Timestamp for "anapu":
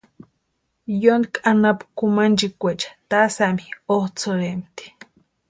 1.49-1.83